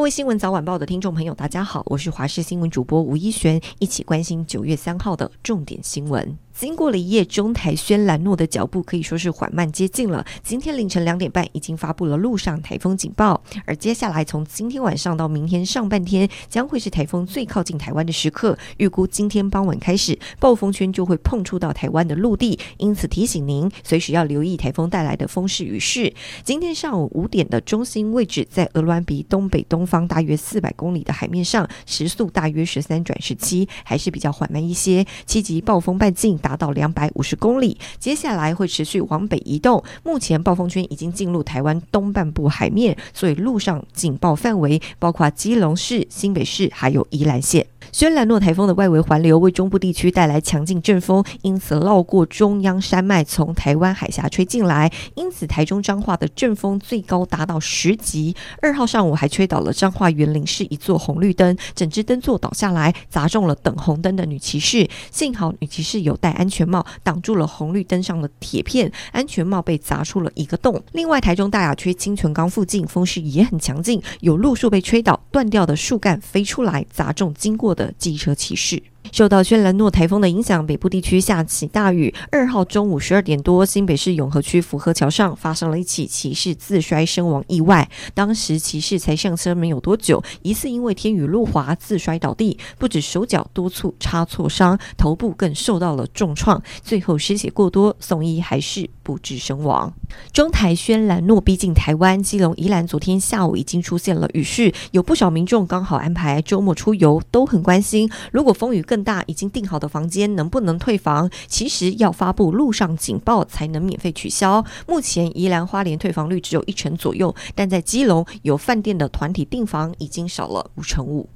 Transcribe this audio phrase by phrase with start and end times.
[0.00, 6.38] 各位新闻早晚报的听众朋友，大家好，我是华视新闻主播吴一璇，一起关心九月三号的重点新闻。
[6.60, 10.22] 经过了一夜，中台轩兰诺的脚步可以说是缓慢接近了。
[10.42, 13.42] 今天凌晨两点半，已经发布了陆上台风警报。
[13.64, 18.58] 而接下来从今天晚上到明天上半天，将会是台风最靠近台湾的时刻。
[18.76, 26.12] 预估今天傍晚开始，暴风圈就会碰触到台湾的陆地，因此提醒您随时要留意台风带来的风势雨势。
[26.44, 35.06] 今天上午五点的中心位置在鹅銮鼻东北东方大约四百公里的海面上，时速大约十三转十七，还是比较缓慢一些。
[35.24, 39.84] 七级暴风半径达达到两百五十公里，接下来会持续往北移动。
[40.02, 47.64] 目前暴风圈已经进入台湾东半部海面，所以路上警报范围包括基隆市、新北市还有宜兰县。
[47.92, 54.90] 轩岚诺台风的外围环流为中部地区带来强劲阵风，因此绕过中央山脉，从台湾海峡吹进来。
[55.14, 58.34] 因此，台中彰化的阵风最高达到十级。
[58.62, 64.88] 二号上午还吹倒了彰化园林市一座红绿灯，整只灯座倒下来，砸中了等红灯的女骑士。
[65.10, 70.80] 幸好女骑士有戴安全帽，挡住了红绿灯上的铁片，安全帽被砸出了一个洞。
[70.92, 78.82] 另外，台中大雅区清泉岗附近风势也很强劲，有路树被吹倒，断掉的树干飞出来，砸中经过的的机车骑士。
[79.12, 82.14] 受到轩岚诺台风的影响，北部地区下起大雨。
[82.30, 87.90] 二号中午十二点多，新北市永和区福和桥上发生了一起骑士自摔身亡意外。
[88.14, 99.92] 当时骑士才上车没有多久，疑似因为天雨路滑自摔倒地，不止手脚多处擦挫伤，头部更受到了重创，最后失血过多，送医还是不治身亡。
[100.32, 111.30] 中台轩岚诺逼近台湾，基隆、宜兰昨天下午已经出现了雨势，有不少民众刚好安排周末出游，都很关心，如果风雨更大，已经订好的房间能不能退房？
[111.46, 114.64] 其实要发布路上警报才能免费取消。
[114.88, 121.28] 目前宜兰花莲退房率只有一成左右，但在基隆有饭店的团体订房已经少了五成五。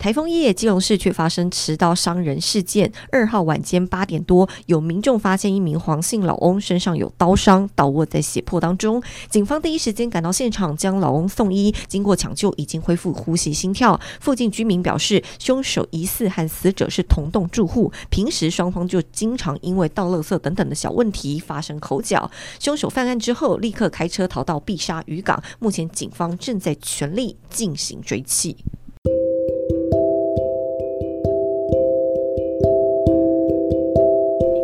[0.00, 2.90] 台风夜，基隆市却发生持刀伤人事件。
[3.12, 9.02] 二号晚间八点多，有民众发现一名黄姓老翁身上有刀伤，倒卧在血泊当中。
[9.28, 11.74] 警方第一时间赶到现场，将老翁送医。
[11.86, 14.00] 经过抢救，已经恢复呼吸、心跳。
[14.20, 22.30] 附近居民表示，凶手疑似和死者是同栋住户，平时双方就经常因为倒垃圾等等的小问题发生口角。
[22.58, 25.42] 凶手犯案之后，立刻开车逃到碧沙渔港。
[25.58, 28.56] 目前警方正在全力进行追缉。